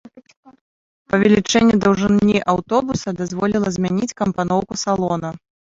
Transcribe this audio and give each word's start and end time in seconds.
Павелічэнне 1.13 1.75
даўжыні 1.83 2.43
аўтобуса 2.55 3.15
дазволіла 3.21 3.67
змяніць 3.79 4.13
кампаноўку 4.25 4.83
салона. 4.89 5.29